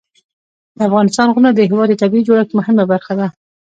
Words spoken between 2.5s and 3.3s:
مهمه برخه ده.